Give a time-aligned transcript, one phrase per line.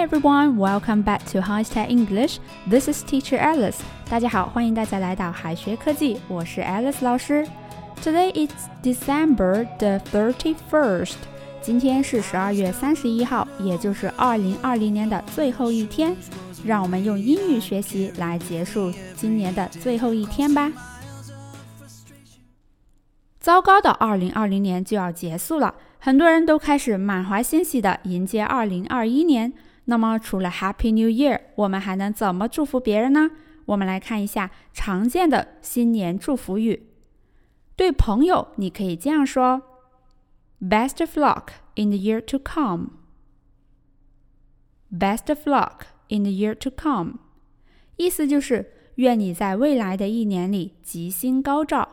[0.00, 2.38] Everyone, welcome back to High Tech English.
[2.66, 3.76] This is Teacher Alice.
[4.08, 7.46] 大家好，欢迎大家来到海学科技，我是 Alice 老师。
[8.02, 8.50] Today is
[8.82, 11.16] December the thirty-first.
[11.60, 16.16] 今天是十二月三十一号，也就是二零二零年的最后一天。
[16.64, 20.72] 让我们用英语学习来结束今年的最后一天吧。
[23.38, 29.52] 糟糕的二零二零年就要结束了，很多人都开始满怀欣喜的迎接二零二一年。
[29.90, 33.28] 那么，除了 Happy New Year，我们还能怎么祝福别人呢？
[33.64, 36.92] 我们来看一下常见的新年祝福语。
[37.74, 39.62] 对朋友，你可以这样说
[40.60, 42.90] ：Best of luck in the year to come.
[44.92, 47.14] Best of luck in the year to come，
[47.96, 51.88] 意思就是愿你在未来的一年里吉星高照。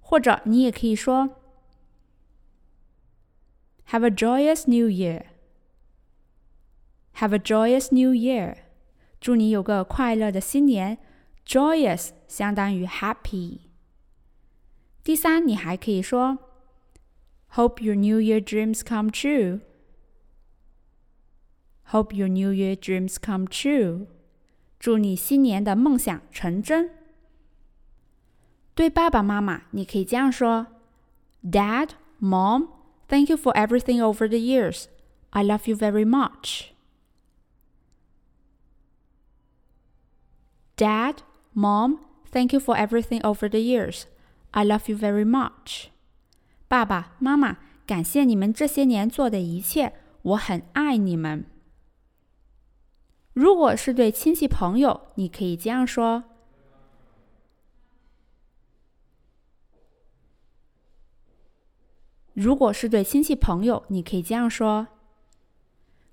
[0.00, 1.30] 或者你也可以说
[3.88, 5.31] ：Have a joyous New Year.
[7.15, 8.57] Have a joyous New Year.
[9.19, 10.97] 祝你有个快乐的新年。
[11.45, 13.59] Joyous 相当于 happy。
[15.03, 16.37] 第三，你还可以说：
[17.53, 19.61] Hope your New Year dreams come true.
[21.91, 24.07] Hope your New Year dreams come true.
[24.77, 26.91] 祝你新年的梦想成真。
[28.75, 30.67] 对爸爸妈妈，你可以这样说：
[31.41, 32.67] Dad, Mom,
[33.07, 34.87] thank you for everything over the years.
[35.29, 36.70] I love you very much.
[40.75, 41.17] Dad,
[41.53, 41.99] Mom,
[42.31, 44.03] thank you for everything over the years.
[44.51, 45.87] I love you very much.
[46.67, 51.45] 爸爸妈妈，感谢你们这些年做的一切，我很爱你们。
[53.33, 56.23] 如果是对亲戚朋友，你可以这样说。
[62.33, 64.87] 如果是对亲戚朋友，你可以这样说：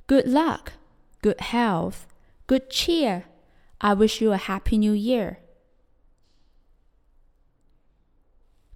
[0.07, 0.69] Good luck,
[1.21, 2.05] good health,
[2.47, 3.25] good cheer.
[3.79, 5.39] I wish you a happy new year.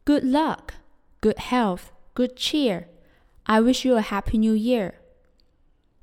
[0.04, 0.74] Good luck,
[1.20, 2.88] good health, good cheer.
[3.44, 4.94] I wish you a happy new year.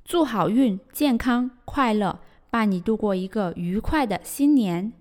[0.04, 2.20] 祝好运、健康、快乐，
[2.50, 4.92] 伴你度过一个愉快的新年。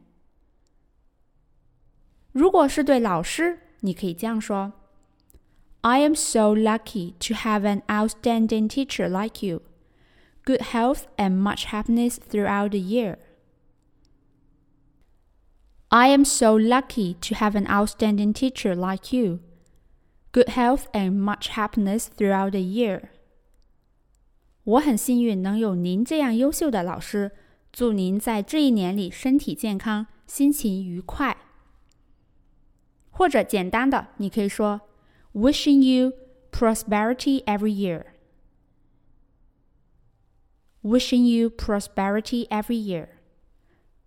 [2.32, 4.74] 如果是对老师，你可以这样说。
[5.82, 9.62] I am so lucky to have an outstanding teacher like you.
[10.44, 13.18] Good health and much happiness throughout the year.
[15.90, 19.40] I am so lucky to have an outstanding teacher like you.
[20.32, 23.10] Good health and much happiness throughout the year.
[24.64, 27.32] 我很幸运能有您这样优秀的老师，
[27.72, 31.38] 祝您在这一年里身体健康，心情愉快。
[33.12, 34.82] 或者简单的，你可以说
[35.34, 36.14] Wishing you
[36.52, 38.08] prosperity every year.
[40.82, 43.08] Wishing you prosperity every year.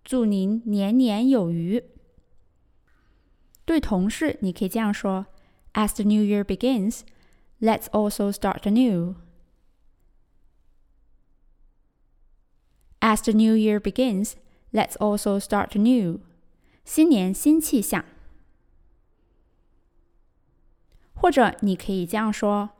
[0.04, 1.82] 祝您年年有余。
[3.64, 5.26] 对同事，你可以这样说
[5.72, 7.00] ：As the new year begins,
[7.58, 9.14] let's also start anew.
[13.00, 14.34] As the new year begins,
[14.72, 16.20] let's also start anew.
[16.84, 18.04] 新年新气象。
[21.14, 22.70] 或者你可以这样说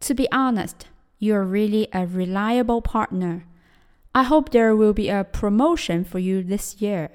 [0.00, 0.84] ：To be honest,
[1.18, 3.44] you're really a reliable partner.
[4.15, 7.09] I hope there will be a promotion for you this year.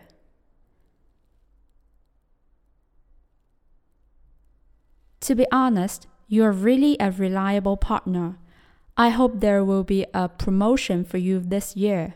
[5.21, 8.37] To be honest, you're really a reliable partner.
[8.95, 12.15] I hope there will be a promotion for you this year.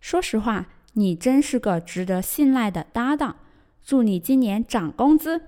[0.00, 3.36] 说实话，你真是个值得信赖的搭档。
[3.84, 5.42] 祝你今年涨工资。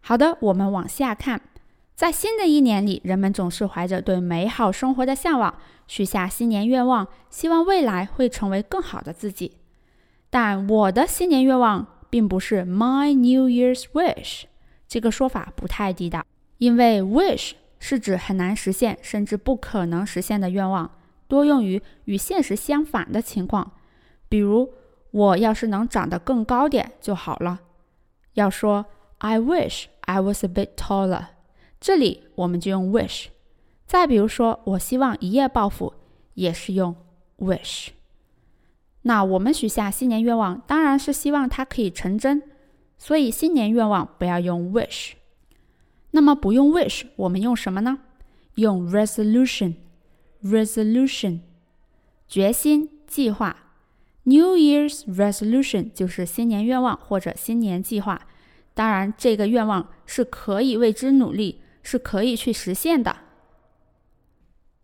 [0.00, 1.42] 好的，我们往下看。
[1.97, 9.57] 在新的一年里，人们总是怀着对美好生活的向往，许下新年愿望，希望未来会成为更好的自己。
[10.29, 14.43] 但我的新年愿望并不是 My New Year's Wish，
[14.87, 16.23] 这个说法不太地道，
[16.59, 20.91] 因为 wish 是指很难实现甚至不可能实现的愿望，
[21.27, 23.71] 多用于与现实相反的情况。
[24.29, 24.71] 比如，
[25.09, 27.61] 我要是能长得更高点就好了。
[28.33, 28.85] 要说
[29.17, 29.85] I wish。
[30.01, 31.36] I was a bit taller。
[31.87, 33.27] 这里我们就用 wish。
[33.85, 35.93] 再比如说，我希望一夜暴富，
[36.33, 36.93] 也是用
[37.37, 37.91] wish。
[39.03, 42.43] 那我们许下新年愿望，当然是希望它可以成真。
[42.97, 45.13] 所以新年愿望不要用 wish。
[46.11, 47.99] 那么不用 wish，我们用什么呢？
[48.55, 49.75] 用 resolution。
[50.43, 51.39] resolution，
[52.27, 53.55] 决心、计划。
[54.23, 58.27] New Year's resolution 就是新年愿望或者新年计划。
[58.73, 63.15] 当然，这个愿望是可以为之努力，是可以去实现的。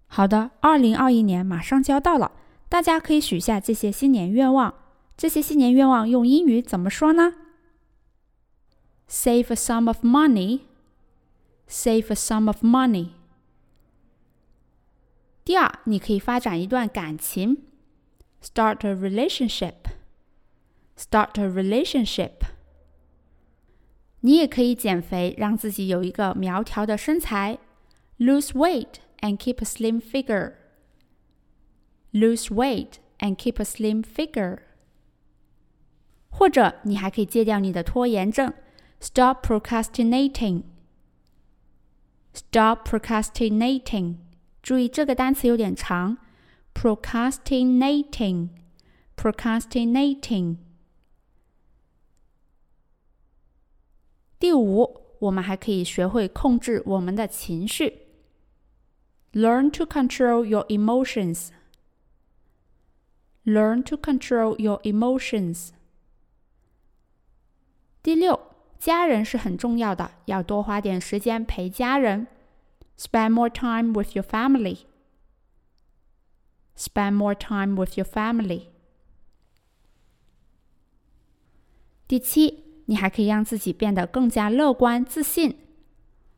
[0.08, 2.32] 好的，二零二一年马上就要到了，
[2.70, 4.74] 大家可以许下这些新年愿望。
[5.18, 7.34] 这些新年愿望用英语怎么说呢
[9.10, 10.62] ？Save a sum of money.
[11.68, 13.10] Save a sum of money.
[15.44, 17.64] 第二，你可以发展一段感情
[18.42, 19.74] ，start a relationship.
[20.98, 22.46] Start a relationship.
[24.26, 27.60] 你也可以减肥，让自己有一个苗条的身材
[28.18, 30.54] ，lose weight and keep a slim figure.
[32.14, 34.60] Lose weight and keep a slim figure.
[36.30, 38.54] 或者你还可以戒掉你的拖延症
[39.02, 40.64] ，stop procrastinating.
[42.34, 44.16] Stop procrastinating.
[44.62, 46.18] 注意这个单词有点长
[46.74, 48.50] Procrastinating.
[49.18, 50.58] Procrastinating.
[54.43, 58.07] 第五，我们还可以学会控制我们的情绪。
[59.33, 61.49] Learn to control your emotions.
[63.45, 65.71] Learn to control your emotions.
[68.03, 68.41] 第六，
[68.79, 72.27] 家人是很重要的，要多花点时间陪家人。
[72.97, 74.81] Spend more time with your family.
[76.77, 78.69] Spend more time with your family.
[82.07, 85.59] 第七， 你还可以让自己变得更加乐观、自信。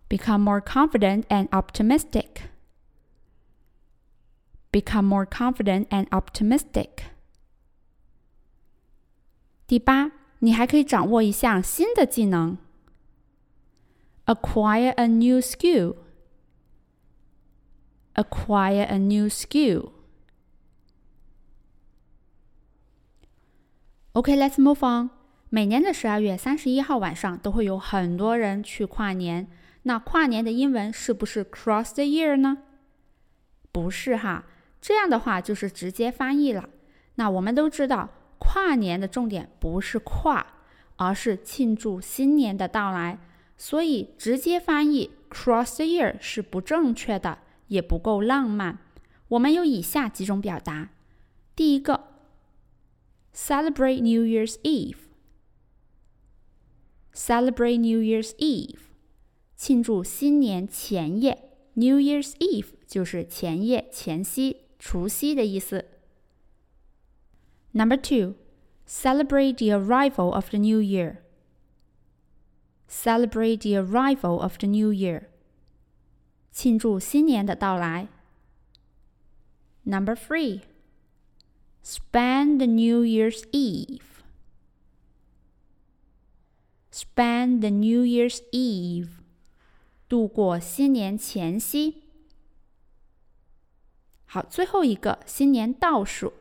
[0.08, 2.50] Become more confident and optimistic
[4.72, 7.10] become more confident and optimistic.
[9.66, 12.58] 第八，你还可以掌握一项新的技能。
[14.26, 15.96] Acquire a new skill.
[18.14, 19.92] Acquire a new skill.
[24.12, 25.10] Okay, let's move on.
[25.55, 29.47] 每年的十二月三十一号晚上都会有很多人去跨年。
[29.83, 32.57] 那跨年的英文是不是 cross the year 呢？
[33.71, 34.43] 不是哈。
[34.81, 36.67] 这样的话就是直接翻译了。
[37.15, 40.45] 那我们都知道，跨年的重点不是跨，
[40.97, 43.17] 而是庆祝新年的到来。
[43.55, 47.37] 所以直接翻译 “cross the year” 是不正确的，
[47.67, 48.79] 也不够浪漫。
[49.29, 50.89] 我们有以下几种表达：
[51.55, 52.07] 第一个
[53.33, 54.97] ，celebrate New Year's Eve
[57.14, 58.78] Eve，celebrate New Year's Eve，
[59.56, 61.50] 庆祝新年前夜。
[61.75, 64.56] New Year's Eve 就是前夜、前夕。
[64.81, 65.84] 除夕的意思。
[67.72, 68.34] Number two,
[68.88, 71.19] celebrate the arrival of the new year.
[72.88, 75.25] Celebrate the arrival of the new year.
[76.50, 78.08] 庆祝新年的到来。
[79.84, 80.62] Number three,
[81.84, 84.00] spend the New Year's Eve.
[86.94, 89.10] Spend the New Year's Eve.
[90.08, 92.02] 度过新年前夕。
[94.26, 96.32] 好，最后一个新年倒数，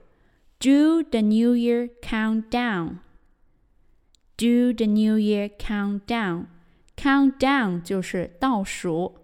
[0.60, 9.16] Do the New Year countdown。Do the New Year countdown。Countdown 就是倒数。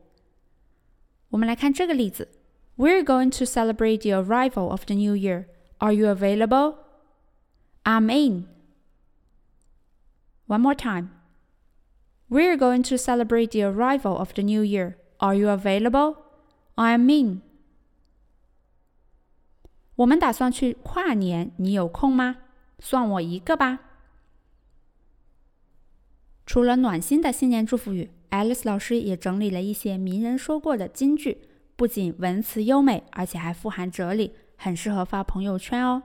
[1.30, 2.30] 我们来看这个例子：
[2.77, 5.48] We're going to celebrate the arrival of the new year.
[5.80, 6.77] Are you available?
[7.83, 8.48] I'm in.
[10.48, 11.10] One more time.
[12.30, 14.95] We're going to celebrate the arrival of the new year.
[15.18, 16.18] Are you available?
[16.75, 17.41] I'm in.
[19.96, 22.38] 我们打算去跨年，你有空吗？
[22.79, 23.79] 算我一个吧。
[26.46, 36.03] 除了暖心的新年祝福语，Alice 老师也整理了一些名人说过的金句，不仅文词优美，而且还富含哲理，很适合发朋友圈哦。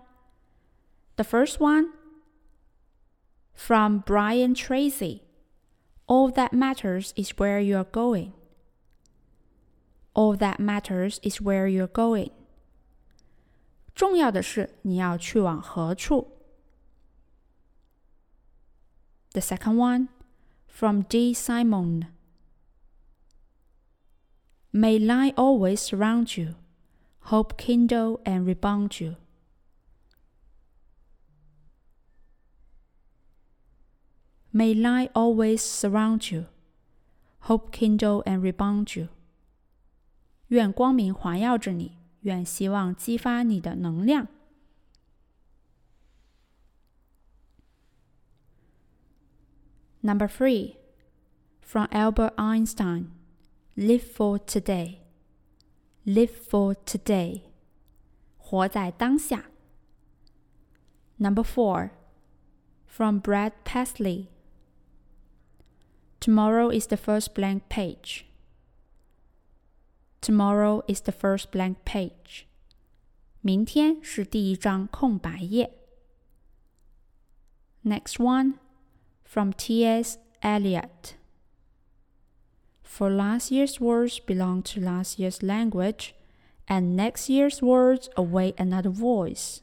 [1.16, 1.90] The first one
[3.52, 5.22] from Brian Tracy:
[6.06, 8.32] All that matters is where you are going.
[10.14, 12.30] All that matters is where you're going.
[13.94, 16.36] 重要的是你要去往何处。
[19.32, 20.08] The second one
[20.66, 21.32] from D.
[21.34, 22.06] Simon.
[24.72, 26.54] May light always surround you,
[27.30, 29.16] hope kindle and rebound you.
[34.54, 36.46] May light always surround you,
[37.40, 39.08] hope kindle and rebound you.
[40.48, 42.00] 愿光明环绕着你。
[42.22, 44.28] 愿希望激发你的能量。
[50.02, 50.76] Number three,
[51.60, 53.10] from Albert Einstein,
[53.76, 55.00] live for today.
[56.04, 57.42] Live for today.
[58.38, 59.44] 活在当下。
[61.18, 61.90] Number four,
[62.86, 64.28] from Brad Paisley.
[66.24, 68.26] Tomorrow is the first blank page.
[70.20, 72.46] Tomorrow is the first blank page.
[73.40, 75.72] 明天是第一张空白页。
[77.82, 78.58] Next one
[79.24, 80.18] from T.S.
[80.42, 81.14] Eliot.
[82.82, 86.12] For last year's words belong to last year's language,
[86.66, 89.60] and next year's words await another voice.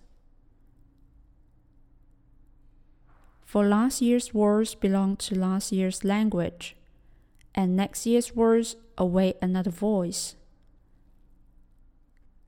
[3.52, 6.74] for last year's words belong to last year's language,
[7.54, 10.36] and next year's words await another voice.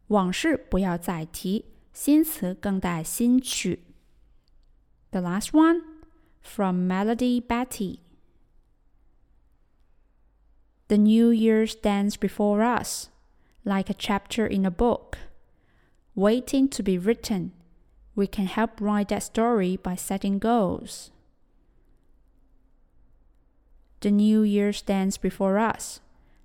[0.06, 3.80] 往事不要再提，新词更待新曲。
[5.10, 5.82] The last one
[6.40, 7.98] from Melody Beattie.
[10.88, 13.08] The new year stands before us,
[13.62, 15.18] like a chapter in a book,
[16.14, 17.50] waiting to be written
[18.15, 21.11] we can help write that story by setting goals.
[24.01, 25.99] The new year stands before us,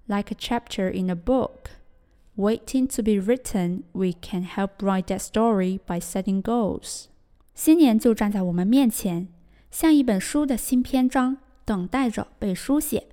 [0.07, 1.71] like a chapter in a book.
[2.37, 7.07] Waiting to be written, we can help write that story by setting goals.
[7.55, 9.29] 新年就站在我们面前，
[9.71, 13.07] 像一本书的新篇章，等待着被书写。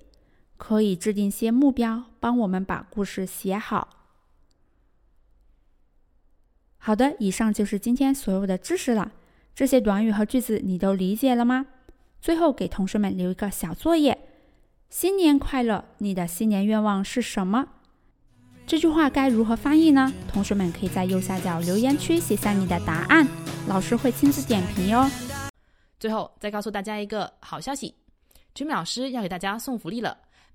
[0.58, 3.90] 可以制定些目标，帮我们把故事写好。
[6.87, 9.11] 好的，以上就是今天所有的知识了。
[9.57, 11.67] 这些短语和句子你都理解了吗？
[12.21, 14.17] 最后给同学们留一个小作业：
[14.89, 15.85] 新年快乐！
[15.99, 17.67] 你的新年愿望是什么？
[18.69, 20.13] 这句话该如何翻译呢？
[20.33, 23.27] 同学们可以在右下角留言区写下你的答案，
[23.67, 25.11] 老师会亲自点评哟。
[25.99, 27.97] 最后再告诉大家一个好消息
[28.55, 30.17] ，Jimmy 老师要给大家送福利了。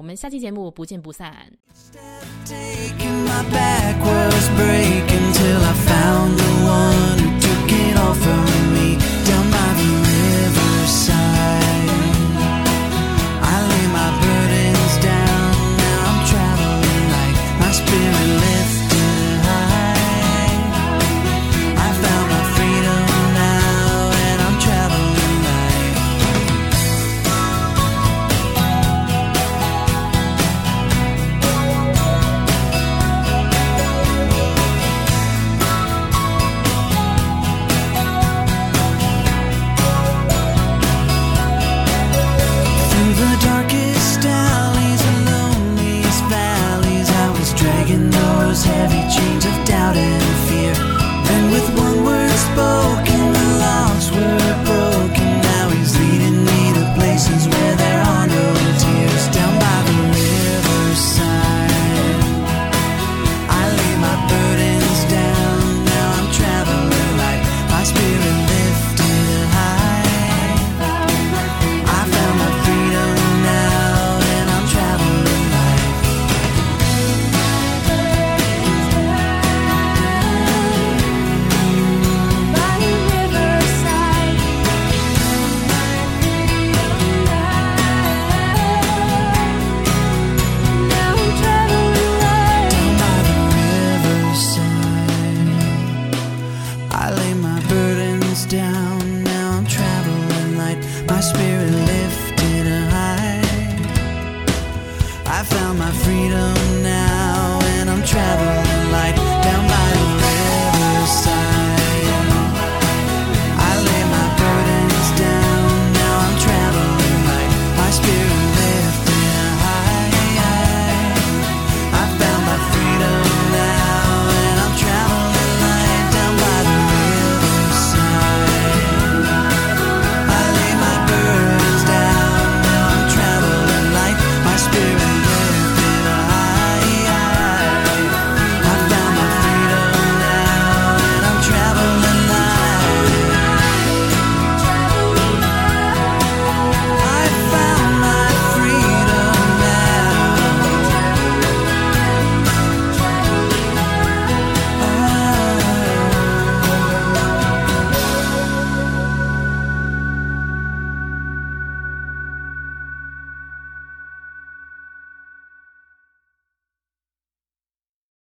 [0.00, 1.52] 我们下期节目不见不散。
[2.46, 4.00] Taking my back